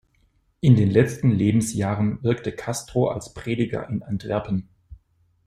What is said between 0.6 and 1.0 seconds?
In den